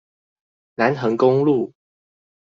[0.73, 1.71] 南橫公路